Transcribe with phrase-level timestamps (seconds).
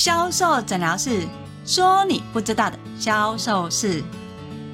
[0.00, 1.28] 销售诊疗室
[1.66, 4.02] 说：“你不知道的销售事。”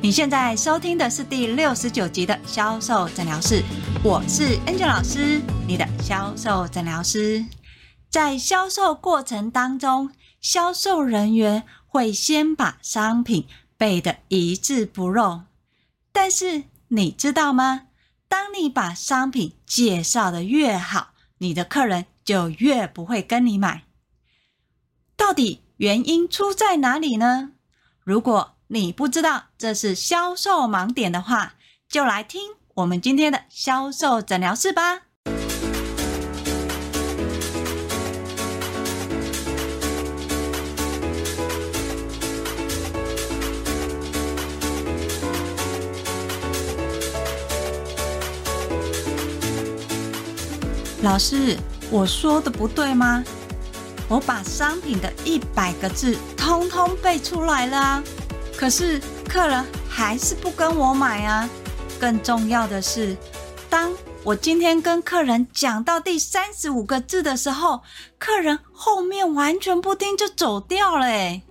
[0.00, 3.60] 你现在收听的是第六十九集的销售诊疗室，
[4.04, 7.44] 我是 Angel 老师，你的销售诊疗师。
[8.08, 15.40] 在销售过程当中，销售人员会先把商品背得一字不漏，
[16.12, 17.88] 但是你知道吗？
[18.28, 23.85] 当你把商品介绍得越好，你的客人就越不会跟你买。
[25.16, 27.52] 到底原因出在哪里呢？
[28.04, 31.54] 如果你不知道这是销售盲点的话，
[31.88, 32.40] 就来听
[32.74, 35.02] 我们今天的销售诊疗室吧。
[51.02, 51.56] 老师，
[51.90, 53.24] 我说的不对吗？
[54.08, 58.02] 我把商品的一百个字通通背出来了，
[58.56, 61.48] 可是客人还是不跟我买啊。
[61.98, 63.16] 更重要的是，
[63.68, 67.80] 当我今天跟客人讲到第三十五个字的时候，
[68.18, 71.42] 客人后面完全不听就走掉了诶。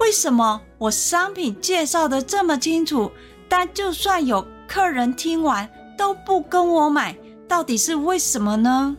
[0.00, 3.12] 为什么我商品介绍的这么清楚，
[3.48, 8.96] 但就算有客人听完都不跟我买，到底是为什么呢？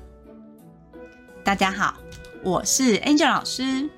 [1.48, 1.94] 大家好，
[2.44, 3.90] 我是 Angel 老师。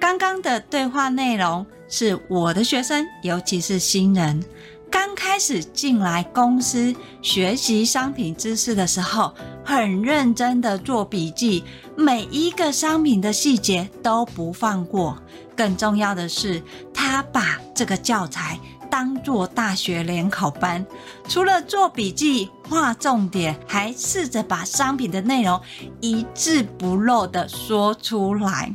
[0.00, 4.42] 刚刚的对话内容是我的学生，尤其是新人，
[4.90, 11.64] 刚开始进来公司学习商品知识的时候，很认真的做笔记，
[11.98, 15.22] 每一个商品的细节都不放过。
[15.54, 16.62] 更重要的是，
[16.94, 18.58] 他把这个教材。
[19.02, 20.86] 当做大学联考班，
[21.26, 25.60] 除了做笔记、画重点，还试着把商品的内容
[26.00, 28.72] 一字不漏的说出来。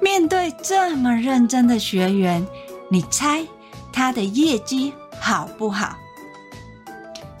[0.00, 2.46] 面对这么认真的学员，
[2.88, 3.44] 你猜
[3.92, 5.96] 他的业绩好不好？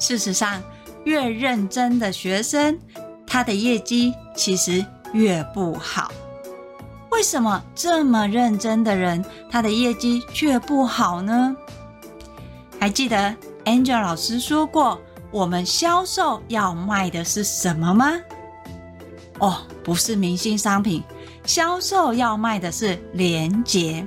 [0.00, 0.60] 事实上，
[1.04, 2.76] 越认真的学生，
[3.24, 6.10] 他的业绩其实越不好。
[7.14, 11.54] 为什么这么认真的人，他的业绩却不好呢？
[12.80, 13.32] 还记得
[13.64, 18.14] Angel 老师说过，我们销售要卖的是什么吗？
[19.38, 21.04] 哦，不是明星商品，
[21.46, 24.04] 销售要卖的是连接，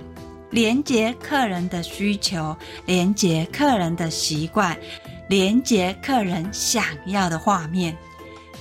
[0.49, 2.53] 连接客人的需求，
[2.85, 4.77] 连接客人的习惯，
[5.29, 7.97] 连接客人想要的画面。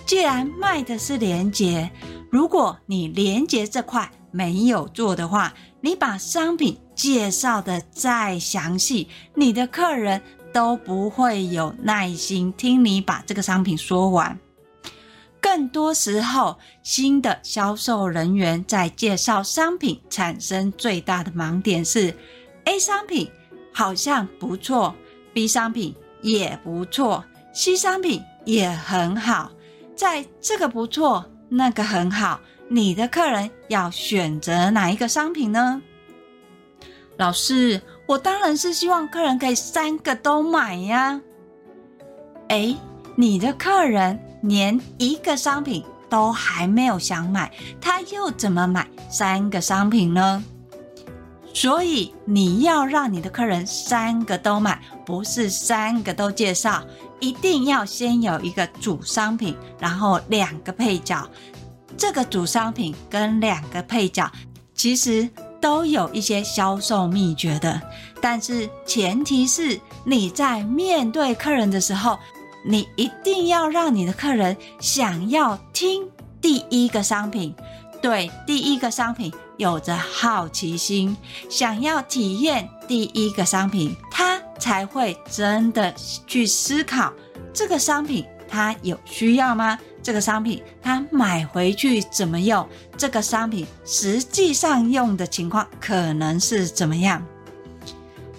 [0.06, 1.90] 既然卖的是连接，
[2.36, 10.20] 如果你连结这块，没有做的话，你把商品介绍的再详细，你的客人
[10.52, 14.38] 都不会有耐心听你把这个商品说完。
[15.40, 22.14] 更多时候，新的销售人员在介绍商品产生最大的盲点是
[22.66, 23.30] ：A 商品
[23.72, 24.94] 好像不错
[25.32, 29.52] ，B 商品也不错，C 商品也很好，
[29.96, 32.40] 在这个不错，那个很好。
[32.68, 35.80] 你的客人要选择哪一个商品呢？
[37.16, 41.20] 老师，我当然是希望客人可以三个都买呀。
[42.48, 42.76] 诶，
[43.14, 50.44] 你的客人连一个商品都还没有想买，他又怎么买三个商品呢？
[51.54, 56.84] 所以你要让你的客人三个都买，不是三个都介绍，
[57.20, 61.28] 一定要先有一个主商品，然后两个配角。
[61.96, 64.30] 这个主商品跟两个配角，
[64.74, 65.28] 其实
[65.60, 67.80] 都有一些销售秘诀的，
[68.20, 72.18] 但是前提是你在面对客人的时候，
[72.66, 76.06] 你一定要让你的客人想要听
[76.40, 77.54] 第一个商品，
[78.02, 81.16] 对第一个商品有着好奇心，
[81.48, 85.94] 想要体验第一个商品，他才会真的
[86.26, 87.12] 去思考
[87.52, 89.78] 这个商品它有需要吗？
[90.02, 92.68] 这个商品它买回去怎么用？
[92.96, 97.24] 这个商品实际上用的情况可能是怎么样？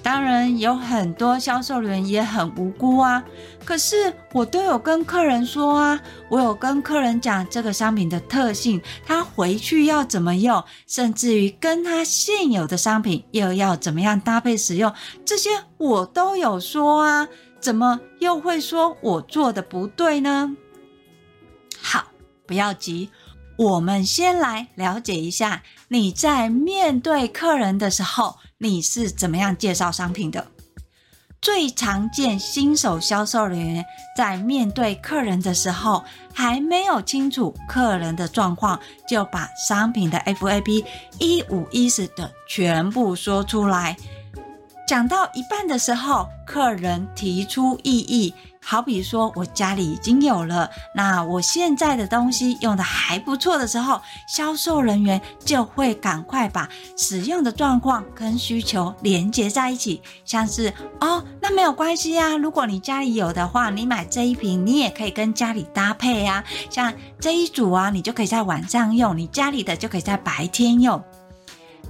[0.08, 3.22] 当然有很多销售人员也很无辜啊，
[3.66, 6.00] 可是我都有跟客人说啊，
[6.30, 14.94] 我有跟客人讲这个商品的特性，他回去要怎么用，甚至于跟他现有的商品又要怎么样搭配使用，
[15.26, 17.28] 这些我都有说啊，
[17.60, 20.56] 怎么又会说我做的不对呢？
[21.82, 22.06] 好，
[22.46, 23.10] 不要急，
[23.58, 30.48] 我们先来了解一下你在面对客人的时候，你是怎么样介绍商品的。
[31.40, 33.86] 最常见新手销售人员
[34.18, 40.84] 在面对客人的时候，还没有清楚客人的状况，就把商品的 FAB
[41.20, 43.96] 一五一十的全部说出来。
[44.88, 48.34] 讲到一半的时候，客人提出异议。
[48.70, 56.68] 好比说，我家里已经有了，那我现在的东西用得还不错的时候，销售人员就会赶快把
[56.98, 71.02] 使用的状况跟需求连接在一起，像是哦，那没有关系啊，如果你家里有的话，你买这一瓶，你也可以跟家里搭配啊，像这一组啊，你就可以在晚上用，你家里的就可以在白天用，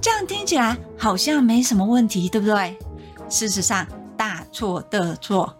[0.00, 2.78] 这样听起来好像没什么问题，对不对？
[3.28, 3.84] 事实上，
[4.16, 5.52] 大错特错。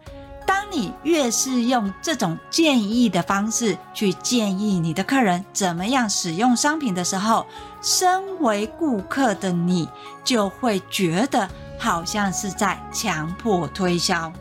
[0.70, 7.46] 你越是用这种建议的方式去建议你的客人怎么样使用商品的时候，
[7.82, 9.88] 身为顾客的你
[10.24, 11.48] 就会觉得
[11.78, 14.32] 好像是在强迫推销。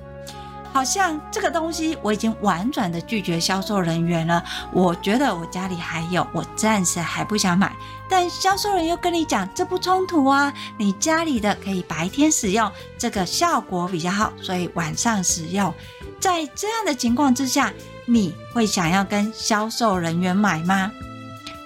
[0.73, 4.43] 好像这个东西我已经婉转的拒绝销售人员了。
[4.71, 7.75] 我觉得我家里还有，我暂时还不想买。
[8.07, 15.73] 但销售人又跟你讲，这不冲突啊，你家里的可以白天使用，这个效果比较好，所以晚上使用。
[16.19, 17.73] 在这样的情况之下，
[18.05, 20.91] 你会想要跟销售人员买吗？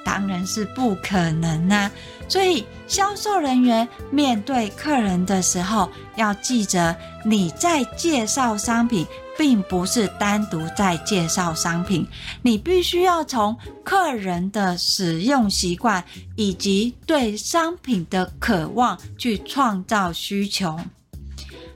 [0.04, 1.92] 当然是不可能啊。
[2.28, 6.96] 所以，销售人员面对客人的时候，要记着
[7.26, 9.06] 你在介绍商品，
[9.38, 12.08] 并不是单独在介绍商品，
[12.42, 16.04] 你必须要从客人的使用习惯
[16.38, 20.80] 以及对商品的渴望去创造需求。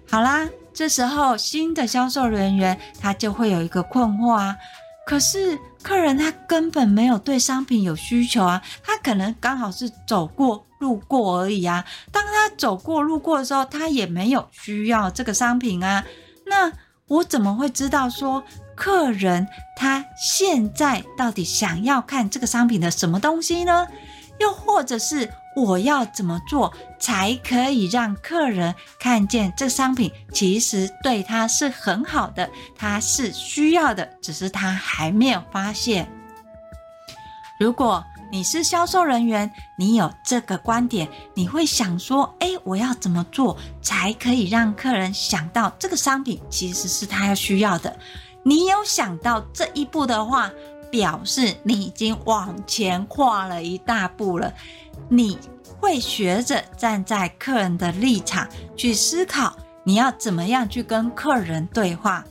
[0.09, 4.55] 好啦，这时候新的销售人员他就会有一个困惑啊。
[5.07, 11.85] 可是客人他根本没有对商品有需求啊，他可能刚好是走过路过而已啊。
[12.11, 16.03] 当他走过路过的时候，他也没有需要这个商品啊。
[16.45, 16.71] 那
[17.07, 18.43] 我怎么会知道说
[18.75, 19.47] 客人
[19.77, 23.87] 他现在到底想要看这个商品的什么东西呢？
[24.39, 25.31] 又或者是？
[25.55, 36.11] 我要怎么做才可以让客人看见这商品其实对他是很好的，他是需要的，只是他还没有发现。
[37.57, 47.97] 如果你是销售人员，你有这个观点，你会想说：诶，我要怎么做才可以让客人想到这个商品其实是他要需要的？
[48.43, 50.51] 你有想到这一步的话，
[50.95, 54.53] 表示你已经往前跨了一大步了。
[55.09, 55.37] 你
[55.77, 58.47] 会学着站在客人的立场
[58.77, 62.23] 去思考，你要怎么样去跟客人对话。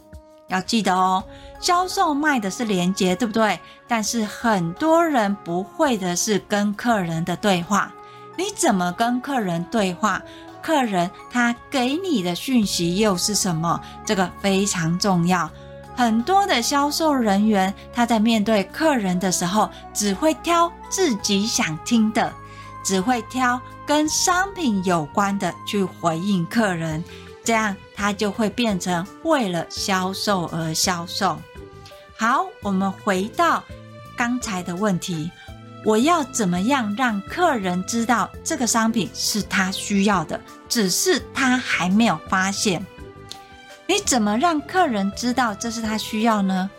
[0.48, 1.22] 要记得哦，
[1.60, 3.60] 销售卖的是连接，对不对？
[3.86, 7.92] 但是很多人不会的是跟客人的对话。
[8.38, 10.22] 你怎么跟客人对话？
[10.62, 13.78] 客人他给你的讯息又是什么？
[14.06, 15.50] 这个非常重要。
[15.96, 22.32] 很多的销售人员他在面对客人的时候，只会挑自己想听的。
[22.84, 27.02] 只会挑跟商品有关的去回应客人，
[27.42, 31.38] 这样他就会变成为了销售而销售。
[32.14, 33.64] 好，我们回到
[34.18, 35.30] 刚才的问题，
[35.82, 40.38] 我要怎么样让客人知道这个商品是他需要的，
[40.68, 42.84] 只是他还没有发现？
[43.86, 46.70] 你怎么让客人知道这是他需要呢？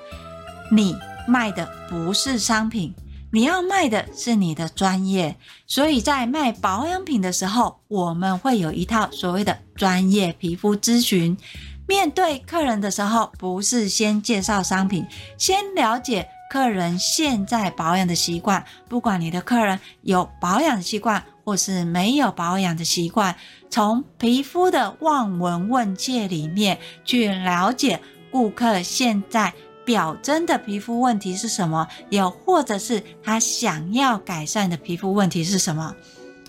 [0.71, 0.95] 你
[1.27, 2.93] 卖的不是商品。
[3.31, 5.35] 你要卖的是你的专业，
[5.67, 11.37] 所以在卖保养品的时候，我们会有一套所谓的专业皮肤咨询。
[11.85, 15.05] 面对客人的时候，不是先介绍商品，
[15.37, 18.63] 先了解客人现在保养的习惯。
[18.87, 23.33] 不管你的客人有保养的习惯，或是没有保养的习惯，
[23.69, 29.53] 从皮肤的望闻问切里面去了解顾客现在。
[29.85, 31.87] 表征的皮肤问题是什么？
[32.09, 35.95] 又或者是他想要改善的皮肤问题是什么？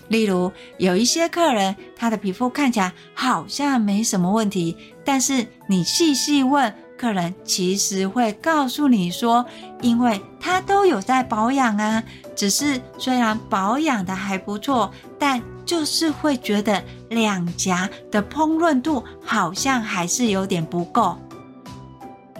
[0.07, 4.75] 例如，有一些客人，他的皮肤看起来好像没什么问题，
[5.05, 9.45] 但是你细细问客人，其实会告诉你说，
[9.81, 12.03] 因为他都有在保养啊，
[12.35, 21.17] 只是虽然保养的还不错，但就是会觉得两颊的膨润度好像还是有点不够。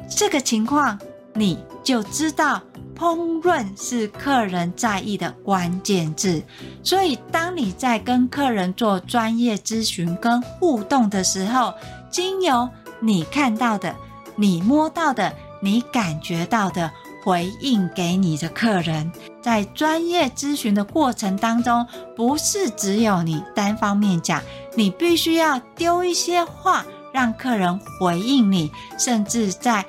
[0.09, 0.97] 这个情况，
[1.33, 2.61] 你就知道
[2.97, 6.41] 膨润是客人在意的关键字。
[6.81, 11.73] 所以，当你在跟客人做专业咨询跟互动的时候，
[12.09, 12.67] 经由
[13.01, 13.93] 你看到的、
[14.37, 16.91] 你摸到的、你感觉到的，
[17.25, 19.11] 回应给你的客人。
[19.41, 24.41] 在专业咨询的过程当中，不是只有你单方面讲，
[24.75, 26.85] 你必须要丢一些话。
[27.13, 29.83] 让客人回应你，甚至在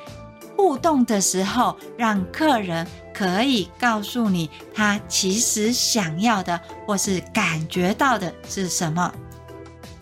[0.57, 9.13] 互动的时候，让客人可以告诉你他其实想要的或是感觉到的是什么。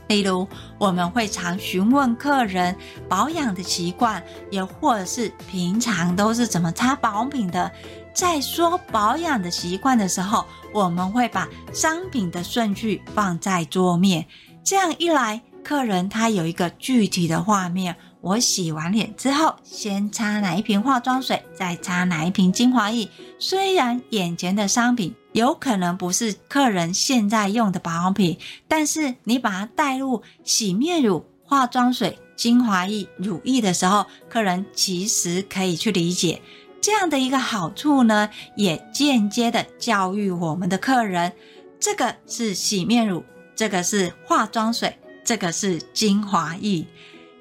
[0.09, 0.47] 例如，
[0.79, 2.77] 我们会常询问客人
[3.09, 7.71] 保养的习惯，也或者是平常都是怎么擦保养品的。
[8.15, 14.27] 在说保养的习惯的时候，我们会把商品的顺序放在桌面，
[14.65, 17.97] 这样一来，客人他有一个具体的画面。
[18.23, 23.09] 我洗完脸之后，先擦哪一瓶化妆水，再擦哪一瓶精华液。
[23.39, 36.41] 虽然眼前的商品有可能不是客人现在用的保养品，但是你把它带入洗面乳、化妆水、精华液、乳液的时候，客人其实可以去理解
[36.81, 41.31] 这样的一个好处呢，也间接的教育我们的客人，
[41.79, 43.23] 这个是洗面乳，
[43.55, 46.87] 这个是化妆水，这个是精华液。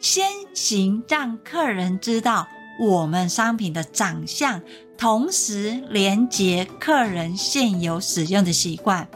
[0.02, 2.46] 先行让客人知道
[2.78, 4.62] 我们商品的长相，
[4.98, 9.08] 同时连接客人现有使用的习惯。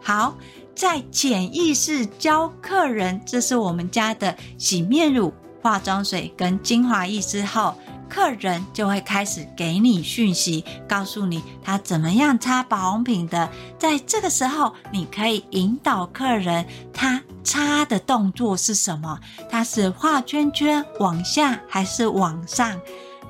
[0.00, 0.36] 好，
[0.74, 7.74] 在潜意识教客人这是我们家的洗面乳、化妆水跟精华液之后。
[8.08, 13.48] 客人就会开始给你讯息，告诉你他怎么样擦保养品的。
[13.78, 19.18] 在这个时候，你可以引导客人，他擦的动作是什么？
[19.50, 22.78] 他是画圈圈往下还是往上？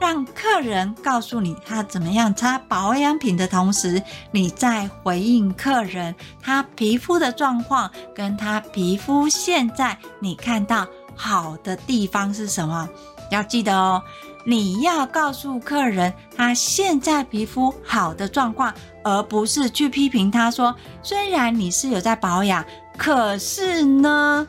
[0.03, 12.89] 让客人告诉你他怎么样擦保养品的同时，你在回应客人他皮肤的状况，跟他皮肤现在你看到好的地方是什么？
[13.31, 14.03] 要记得哦。
[14.45, 22.65] 你要告诉客人他现在皮肤好的状况，而不是去批评他说，虽然你是有在保养，
[22.97, 24.49] 可是呢，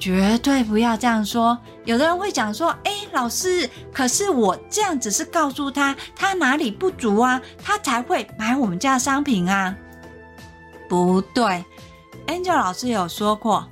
[0.00, 1.56] 绝对不要这样说。
[1.84, 9.76] 有的人会讲说，哎，老师，可是我这样只是告诉他他哪里不足啊，他才会买我们家的商品啊。
[10.88, 11.64] 不对
[12.26, 13.68] ，Angel 老师有说过，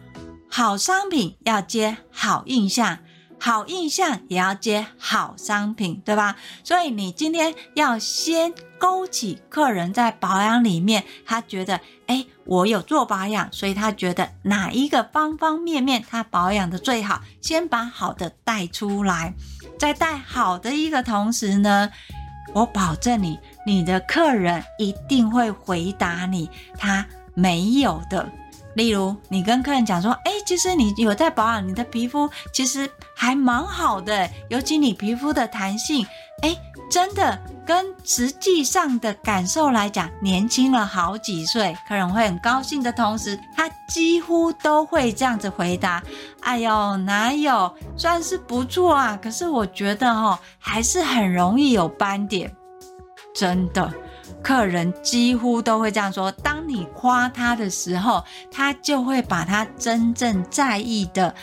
[0.48, 2.98] 好商品要接好印象。
[3.40, 6.34] 好印象也要接好商品，对吧？
[6.64, 19.34] 所以你今天要先勾起客人在保养里面，他觉得，哎，我有做保养，所以他觉得哪一个方方面面他保养的最好，先把好的带出来，
[19.78, 21.90] 在带好的一个同时呢，
[22.54, 27.04] 我保证你，你的客人一定会回答你他
[27.34, 28.30] 没有的。
[28.78, 36.06] 例如，你跟客人讲说：“哎，其实你有在保养，你的皮肤其实还蛮好的，尤其你皮肤的弹性，
[36.42, 36.56] 哎，
[36.88, 46.00] 真的跟实际上的感受来讲，年轻了好几岁。”客人会很高兴的同时，他几乎都会这样子回答
[46.42, 52.54] ：“哎呦，哪有，算是不错啊，可是我觉得哦，还是很容易有斑点，
[53.34, 53.92] 真的。”
[54.42, 61.34] 客人几乎都会这样说：当你夸他的时候，他就会把他真正在意的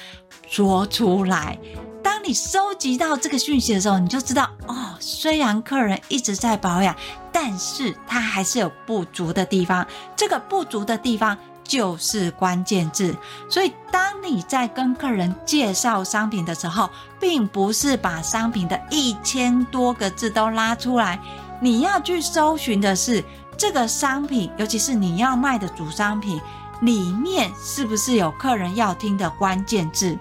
[0.47, 1.57] 说出来。
[2.03, 6.95] 当你收集到这个讯息的时候，你就知道哦，虽然客人一直在保养，
[7.31, 9.85] 但是他还是有不足的地方。
[10.15, 13.15] 这个不足的地方就是关键字。
[13.49, 16.89] 所以，当你在跟客人介绍商品的时候，
[17.19, 21.19] 并不是把商品的一千多个字都拉出来。
[21.61, 23.23] 你要去搜寻的是
[23.57, 26.39] 这个商品，尤其是你要卖的主商品
[26.81, 30.17] 里面是不是有客人要听的关键字？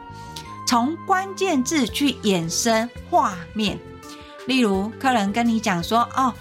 [0.67, 3.79] 从关键字去衍生画面。
[4.47, 6.33] 例如，客人跟你讲说：“哦，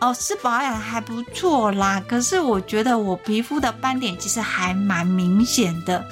[0.00, 6.04] 哦，是保养还不错啦，可是我觉得我皮肤的斑点其实还蛮明显的。”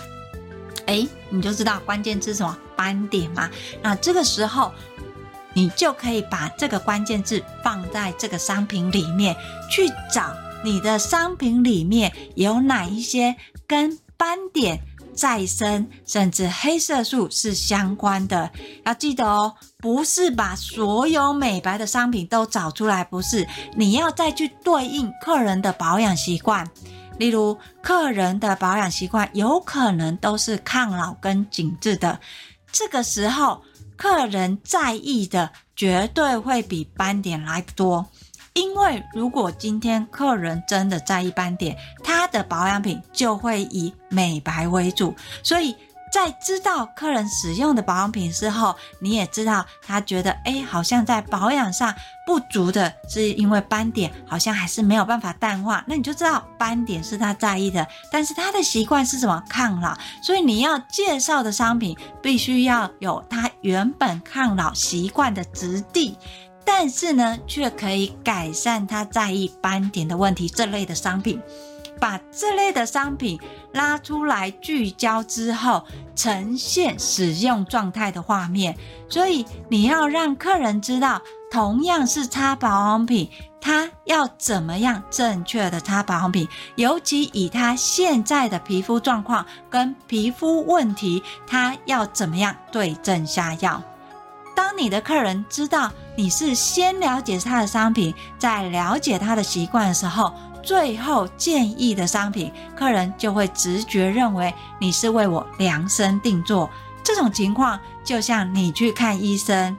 [0.86, 2.56] 诶，你就知道关键字什么？
[2.76, 3.50] 斑点嘛。
[3.82, 4.70] 那这个时候。
[5.56, 9.34] 你就可以把这个关键字放在这个商品里面
[9.70, 13.34] 去找，你的商品里面有哪一些
[13.66, 14.78] 跟斑点
[15.14, 18.50] 再生甚至黑色素是相关的。
[18.84, 26.68] 要记得哦，不是把所有美白的商品都找出来，不是，你要再去对应客人的保养习惯。
[27.16, 32.20] 例如，客人的保养习惯有可能都是抗老跟紧致的，
[32.70, 33.62] 这个时候。
[33.96, 38.06] 客人在意的绝对会比斑点来得多，
[38.54, 45.14] 因为如果今天客人真的在意斑点，他的保养品就会以美白为主。
[45.42, 45.74] 所以，
[46.10, 51.94] 在知道客人使用的保养品之后，你也知道他觉得，哎，好像在保养上
[52.26, 55.84] 不足的，是因为斑点好像还是没有办法淡化。
[55.86, 59.42] 那你就知道斑点是他在意的，但是他的习惯是什么？
[59.48, 59.96] 抗老。
[60.22, 66.16] 所以你要介绍的商品必须要有他原本抗老习惯的质地，
[66.64, 70.48] 但是呢，却可以改善他在意斑点的问题。
[70.48, 71.42] 这类的商品。
[72.00, 73.38] 把这类的商品
[73.72, 75.84] 拉出来聚焦之后，
[76.14, 78.76] 呈现使用状态的画面。
[79.08, 93.82] 所以你要让客人知道，同样是擦保养品，他要怎么样正确的擦保养品，尤其以他现在的皮肤状况跟皮肤问题，他要怎么样对症下药。
[94.54, 100.32] 当你的客人知道你是先了解他的商品，再了解他的习惯的时候。
[100.66, 106.68] 最后建议的商品，客人就会直觉认为你是为我量身定做。
[107.04, 109.76] 这种情况就像你去看医生，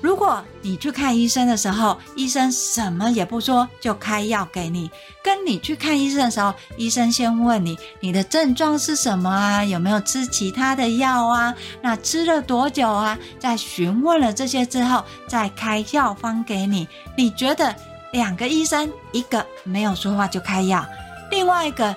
[0.00, 4.88] 如果你去看医生的时候，医生什么也不说就开药给你；
[5.22, 13.18] 跟你去看医生的时候，医生先问你你的症状是什么啊，有没有吃其他的药啊，那吃了多久啊？
[13.38, 16.88] 在询问了这些之后，再开药方给你。
[17.14, 17.76] 你觉得？
[18.12, 20.84] 两个医生，一个没有说话就开药，
[21.30, 21.94] 另外一个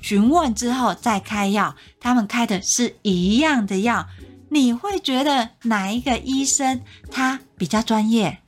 [0.00, 4.06] 询问之后再开药，他们开的是一样的药，
[4.48, 8.38] 你会觉得哪一个医生他比较专业？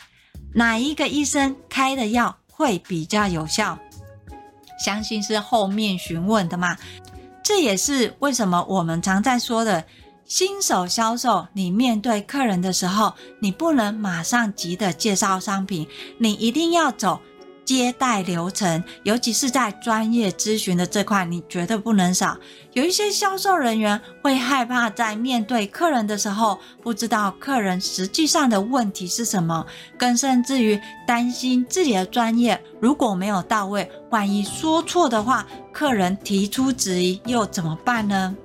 [0.55, 3.79] 哪一个医生开的药会比较有效？
[4.85, 6.77] 相信是后面询问的嘛。
[7.43, 9.85] 这也是为什么我们常在说的。
[10.31, 17.21] 新手销售，你面对客人的时候，你不能马上急的介绍商品，你一定要走
[17.65, 22.37] 接待流程，尤其是在专业咨询的这块，你绝对不能少。
[22.75, 29.67] 有一些销售人员会害怕在面对客人的时候，不知道客人实际上的问题是什么，
[29.99, 38.37] 更甚至于担心自己的专业如果没有到位，万一说错的话，客人提出质疑又怎么办呢？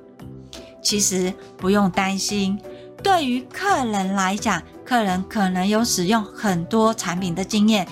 [0.85, 2.57] 其实不用担心，
[3.01, 7.87] 对于客人来讲，客人可能有使用很多产品的经验，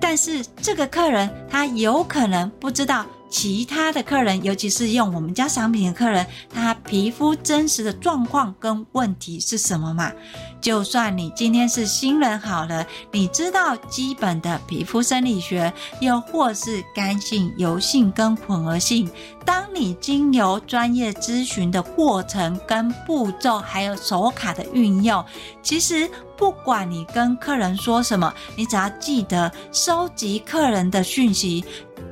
[0.00, 10.10] 但是这个客人他有可能不知道其他的客人，尤其是用我们家商品的客人，他皮肤真实的状况跟问题是什么嘛？
[10.60, 19.08] 就算你今天是新人好了，你知道基本的皮肤生理学，又或是干性、油性跟混合性，
[19.44, 25.24] 当你经由专业咨询的过程跟步骤，还有手卡的运用，
[25.62, 31.64] 其实不管你跟客人说什么，你只要记得收集客人的讯息，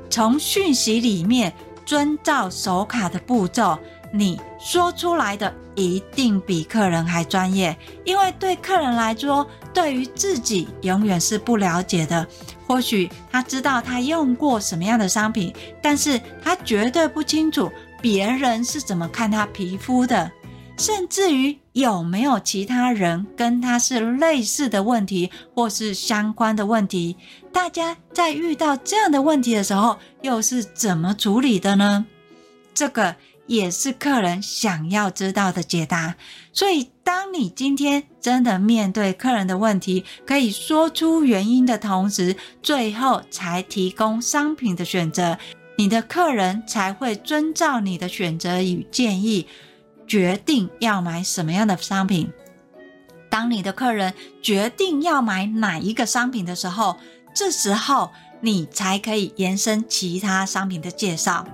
[0.09, 1.53] 从讯息里面
[1.85, 3.77] 遵照手卡的步骤。
[4.17, 12.25] 你说出来的一定比客人还专业，因为对客人来说，对于自己永远是不了解的。
[12.65, 17.69] 或许他知道他用过什么样的商品，但是他绝对不清楚
[18.01, 20.31] 别人是怎么看他皮肤的，
[20.79, 27.17] 甚至于有没有其他人跟他是类似的问题或是相关的问题。
[27.53, 32.07] 大家在遇到这样的问题的时候，又是怎么处理的呢？
[32.73, 33.17] 这个。
[33.47, 36.17] 也是客人想要知道的解答，
[36.53, 45.39] 所以当你今天真的面对客人的问题，可以说出原因的同时，最后才提供商品的选择，
[45.77, 49.47] 你的客人才会遵照你的选择与建议，
[50.07, 52.33] 决定要买什么样的商品。
[53.29, 56.97] 当你的客人决定要买哪一个商品的时候，
[57.35, 61.47] 这时候你才可以延伸其他商品的介绍。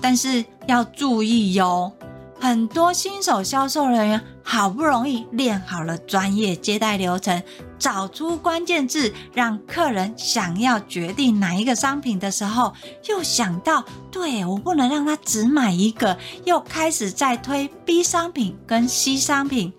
[0.00, 1.92] 但是要注意哟，
[2.38, 7.42] 很多新手销售人员好不容易练好了专业接待流程，
[7.78, 12.72] 找出关键字，让客人想要决定哪一个商品的时候，
[13.08, 19.72] 又想到，对，我不能让他只买一个，又开始再推 B 商品跟 C 商品。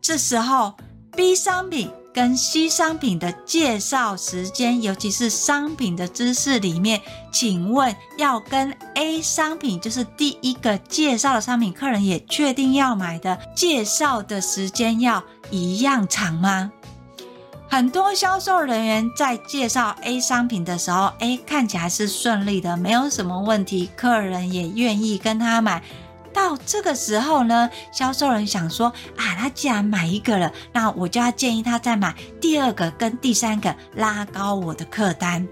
[0.00, 0.74] 这时候
[1.16, 1.90] B 商品。
[2.14, 16.70] 跟 C 商品的介绍时间，尤其是商品的知识里面，请问要跟 A 商品，就是第一个介绍的商品，客人也确定要买的，介绍的时间要一样长吗？
[17.68, 25.82] 很多销售人员在介绍 A 商品的时候，A 看起来是顺利的，没有什么问题，客人也愿意跟他买。
[26.34, 35.46] 到这个时候呢，销售人想说啊，他既然买一个了，那我就要建议他再买第二个跟第三个，拉高我的客单。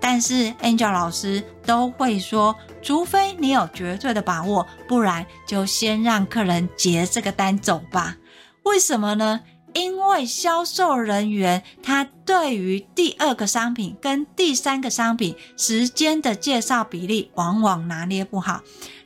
[0.00, 8.16] 但是 Angel 老师都会说，除非你有绝对的把握，不然就先让客人结这个单走吧。
[8.62, 9.40] 为什么呢？
[9.74, 18.60] 因为销售人员他对于第二个商品跟第三个商品时间的介绍比例往往拿捏不好，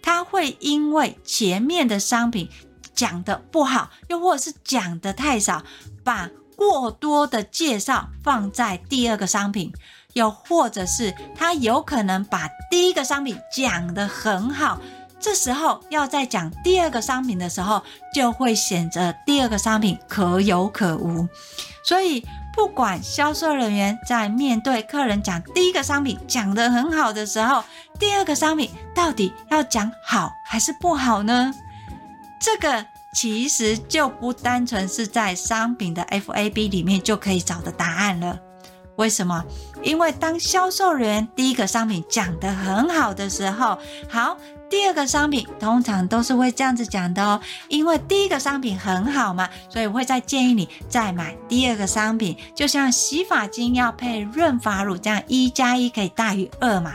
[0.07, 2.49] 他会因为前面的商品
[2.95, 5.65] 讲得不好，又或者是讲得太少，
[6.05, 9.73] 把过多的介绍放在第二个商品，
[10.13, 14.81] 又或者是他有可能把第一个商品讲得很好。
[15.19, 17.83] 这时候要再讲第二个商品的时候，
[18.15, 21.27] 就会显得第二个商品可有可无。
[21.83, 22.25] 所以，
[22.57, 27.63] 不管销售人员在面对客人讲第一个商品讲得很好的时候，
[27.99, 31.53] 第二个商品到底要讲好还是不好呢？
[32.41, 38.39] 这个其实就不单纯是在商品的 FAB 里面就可以找的答案了。
[38.97, 39.45] 为什么？
[39.83, 44.39] 因为当销售人员第一个商品讲得很好的时候，好。
[44.69, 52.37] 第二个商品通常都是会这样子讲的哦，因为第一个商品很好嘛，所以我会再建议你再买第二个商品。
[52.55, 56.95] 就像洗发精要配润发乳这样，一加一可以大于二嘛。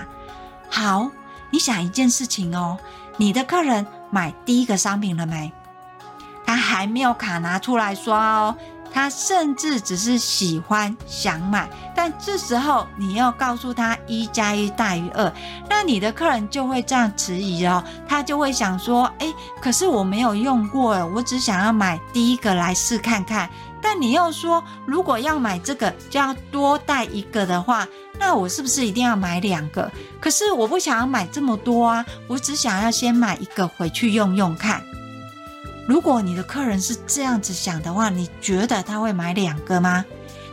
[0.69, 1.09] 好，
[1.49, 2.77] 你想一件事情哦，
[3.17, 5.51] 你的客人买第一个商品了没？
[6.45, 8.57] 他还没有卡拿出来刷哦。
[8.93, 15.31] 他甚至只是喜欢想买，但这时候你要告诉他一加一大于二，
[15.69, 23.49] 那你的客人就会这样迟疑哦，他就会想说，诶，可是我没有用过，我只想要买第一个来试看看。
[23.83, 27.87] 但你又说，如果要买这个就要多带一个的话，
[28.19, 29.91] 那我是不是一定要买两个？
[30.19, 34.83] 可是我不想要买这么多啊，我只想要先买一个回去用用看。
[35.91, 40.05] 如果你的客人是这样子想的话，你觉得他会买两个吗？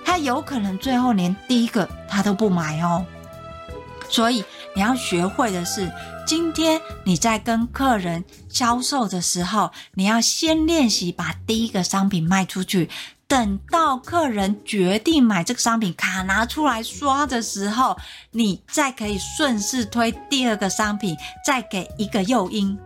[0.05, 3.07] 他有可能最后连第一个他都不买哦。
[4.09, 5.93] 所以你要学会的是，
[6.27, 12.91] 今天你在跟客人销售的时候，你要先练习把第一个商品卖出去，
[13.29, 17.97] 等到客人决定买这个商品，卡拿出来刷的时候，
[18.33, 22.77] 你再可以顺势推第二个商品，再给一个诱因。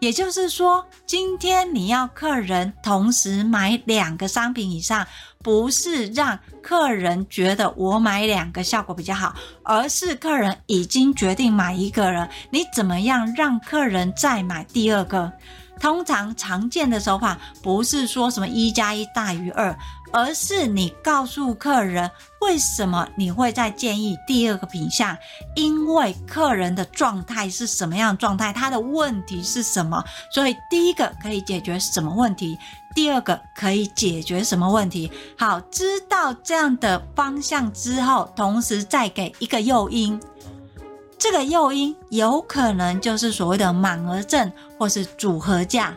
[0.00, 5.06] 也就是说，今天你要客人同时买两个商品以上，
[5.42, 15.30] 不是让客人觉得我买两个效果比较好，而是客人已经决定买一个了，你怎么样让客人再买第二个？
[15.78, 19.74] 通常常见的手法不是说什么一加一大于二，
[20.12, 25.16] 而是你告诉客人为什么你会再建议第二个品项，
[25.54, 32.58] 因为客人的状态是什么样状态，他的问题是什么，所以第一个可以解决什么问题，
[32.94, 35.10] 第二个可以解决什么问题。
[35.38, 40.20] 好，知道这样的方向之后，同时再给一个诱因。
[41.18, 45.94] 这个诱因有可能就是所谓的满额赠或是组合价。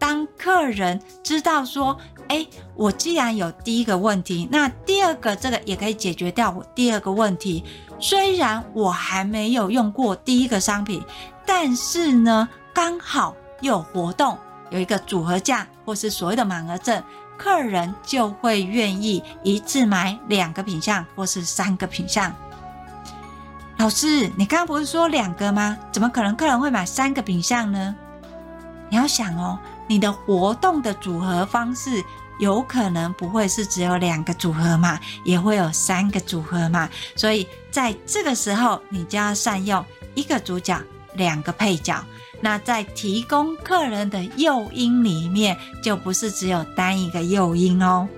[0.00, 1.96] 当客人知道说，
[2.28, 7.64] 哎，我既然有第一个问题，那第二个这个也可以解决掉我第二个问题。
[8.00, 11.02] 虽然我还没有用过第一个商品，
[11.46, 14.36] 但是呢，刚好有活动，
[14.70, 17.02] 有一个组合价或是所谓的满额赠，
[17.38, 22.34] 客人就会愿意一次买两个品项或是三个品项。
[23.78, 25.76] 老师，你刚刚不是说两个吗？
[25.92, 27.94] 怎么可能客人会买三个品项呢？
[28.88, 32.02] 你要想哦，你的活动的组合方式
[32.38, 36.88] 有可能不会是只有两个组合嘛，也会有三个组合嘛。
[37.14, 40.80] 所以在这个时候，你就要善用一个主角，
[41.14, 42.04] 两个配角。
[42.40, 48.08] 那在提供客人的诱因里面，就不是只有单一个诱因哦。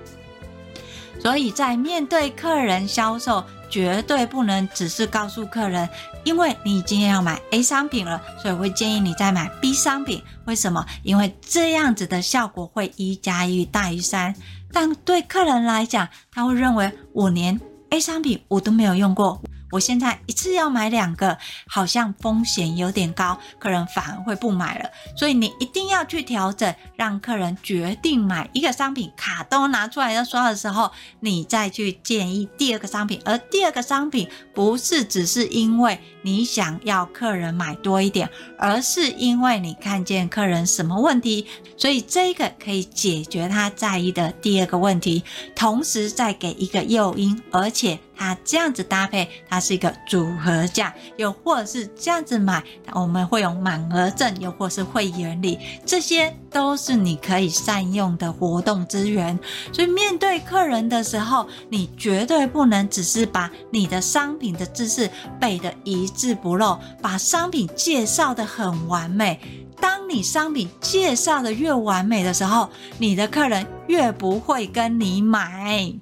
[1.19, 5.87] 所以在面对客人销售，绝对不能只是告诉客人，
[6.27, 10.21] 因为你已经要买 A 商品了，所以会建议你再买 B 商品。
[10.43, 10.85] 为什么？
[11.01, 14.35] 因为这样子的效果会一加一大于三。
[14.73, 17.57] 但对客人来讲，他会认为我连
[17.91, 19.41] A 商品我都没有用过。
[19.71, 24.89] 我现在一次要买两个，好像风险有点高，客人反而会不买了。
[25.15, 33.21] 所以你一定要去调整，让客人决定买一个商品，卡都拿出来要刷的时候，你再去建议第二个商品。
[33.25, 45.23] 而第二个商品不是只是因为你想要客人买多一点，而是因为你看见客人什么问题，所以这个可以解决他在意的第二个问题，
[45.55, 47.99] 同时再给一个诱因，而且。
[48.17, 59.37] 它这样子搭配，它是一个组合价，又或者是这样子买，我们会有满额赠，又或是会员礼，这些都是你可以善用的活动资源。
[59.71, 69.39] 所以面对客人的时候，你绝对不能只是把你的商品的知识背得一字不漏，把商品介绍得很完美。
[69.79, 75.93] 当你商品介绍得越完美的时候，你的客人越不会跟你买。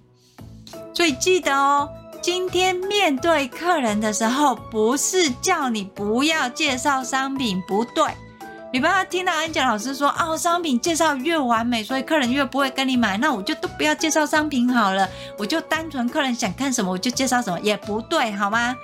[0.94, 1.90] 所以记得哦。
[2.26, 8.04] 今天面对客人的时候，不是叫你不要介绍商品，不对。
[8.74, 15.08] 你不要听到安姐老师说哦，商品介绍越完美，所以客人越不会跟你买，那我就都不要介绍商品好了，
[15.38, 18.76] 我就单纯客人想看什么我就介绍什么，也不对，好吗？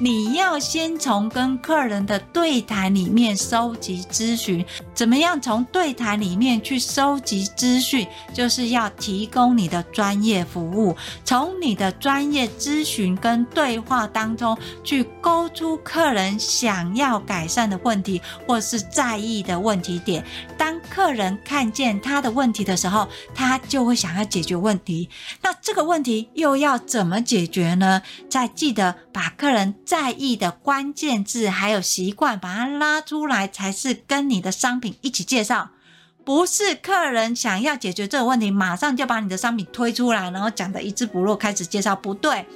[0.00, 8.04] 你要先从跟客人的对谈里面收集资讯，怎么样从对谈里面去收集资讯？
[8.32, 20.24] 就是要提供你的专业服务，从你的专业咨询跟对话当中去勾出客人想要改善的问题或是在意的问题点。
[20.58, 25.08] 当客人看见他的问题的时候，他就会想要解决问题。
[25.40, 28.02] 那这个问题又要怎么解决呢？
[28.28, 29.72] 再记得把客人。
[29.84, 35.70] 在意的关键字还有习惯，把它拉出来，才是跟你的商品一起介绍。
[36.24, 42.46] 不是客人想要解决这个问题，马上就把你的商品推出来，然后讲得一字不漏开始介绍，不对。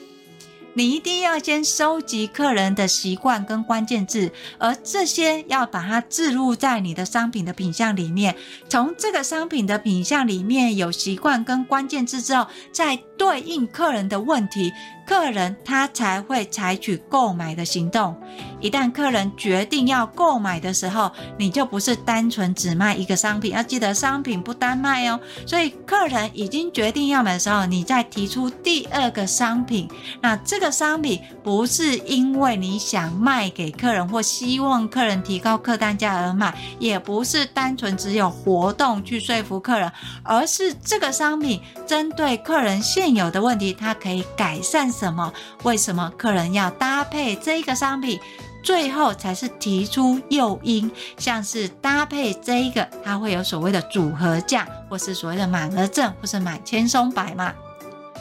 [0.74, 8.36] 你一定要先收集客人的习惯跟关键字，而这些要把它置入在你的商品的品项里面。
[8.68, 14.72] 从这个商品的品项里面有习惯跟关键字之后，再对应客人的问题。
[15.08, 18.14] 客人他才会采取购买的行动。
[18.60, 25.18] 一旦客人决定要购买的时候，你就不是单纯只卖一个商品，要记得商品不单卖哦。
[25.46, 29.88] 所以客人已经决定要买的时候，你再提出第二个商品。
[30.20, 39.90] 那这个商品不是因为你想卖给客人或希望客人提高客单价而买，也不是单纯只有活动去说服客人，
[40.22, 44.92] 而是这个商品针对客人现有的问题，它可以改善。
[44.98, 45.32] 什么？
[45.62, 48.18] 为什么客人要搭配这个商品？
[48.60, 57.54] 最后才是提出诱因，像是搭配这一个，它会有所谓的组合价，或是所谓的满额赠，或是满千松百嘛。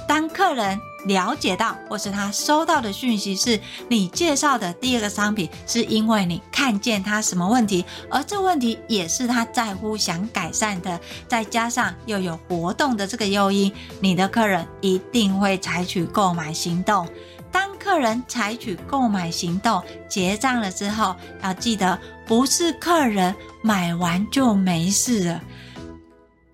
[0.08, 17.08] 当客人了解到，或是他收到的讯息是你介绍的第二个商品，是因为你看见他什么问题，而这问题也是他在乎、想改善的，再加上又有活动的这个诱因，你的客人一定会采取购买行动。
[17.50, 25.42] 当客人采取购买行动，结账了之后，要记得不是客人买完就没事了。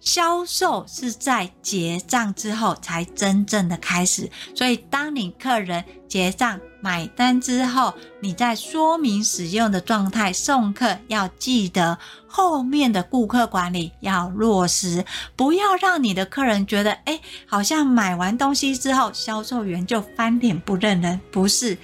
[0.03, 15.05] 销售是在结账之后才真正的开始，所以当你客人结账买单之后，你在说明使用的状态送客要记得后面的顾客管理要落实，
[15.37, 21.77] 不要让你的客人觉得，哎，好像买完东西之后，销售员就翻脸不认人，不是，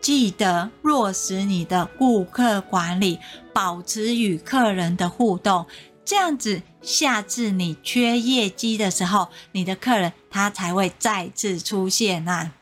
[0.00, 3.18] 记得落实你的顾客管理，
[3.52, 5.66] 保持与客人的互动。
[6.06, 12.52] 这样子，下次你缺业绩的时候，你的客人他才会再次出现呐、啊。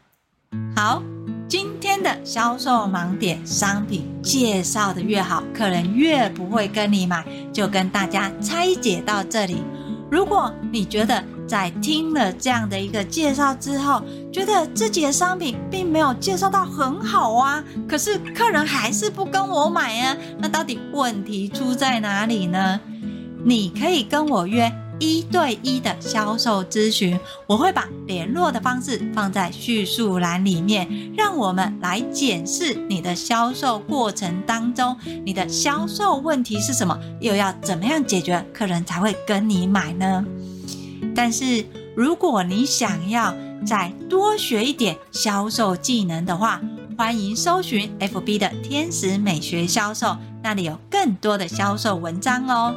[0.74, 1.02] 好，
[1.46, 9.62] 今天的销售盲点，商品介绍的越好，客人越不会跟你买，就跟大家拆解到这里。
[10.10, 14.02] 如果你觉得在听了这样的一个介绍之后，
[14.32, 22.80] 觉得自己的商品并没有介绍到很好啊，可是客人还是不跟我买啊，那到底问题出在哪里呢？
[23.44, 40.24] 你可以跟我约一对一的销售咨询，我会把联络的方式放在叙述栏里面，让我们来检视你的销售过程当中，你的销售问题是什么，又要怎么样解决，客人才会跟你买呢？
[41.14, 43.34] 但是如果你想要
[43.66, 46.60] 再多学一点销售技能的话，
[46.96, 52.74] 欢迎搜寻 FB 的天使美学销售，那里有更多的销售文章哦。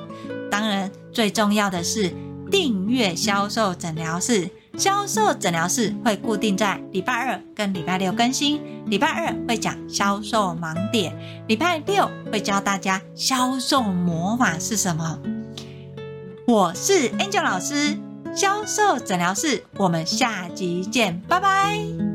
[0.49, 2.13] 当然，最重要的是
[2.49, 4.49] 订阅销售诊疗室。
[4.77, 8.61] 销售诊疗室会固定在礼拜二跟礼拜六更新。
[8.85, 11.11] 礼拜二会讲销售盲点，
[11.47, 15.19] 礼拜六会教大家销售魔法是什么。
[16.45, 17.97] 我是 Angel 老师，
[18.35, 22.06] 销售诊疗室，我们下集见，拜拜。